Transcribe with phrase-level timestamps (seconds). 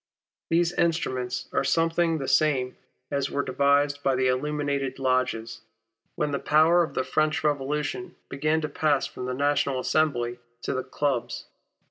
[0.49, 2.75] These instruments are something the same
[3.11, 5.61] as were devised by the illuminated lodges,
[6.15, 10.73] when the power of the French Revolution began to pass from the National Assembly to
[10.73, 11.45] the clubs.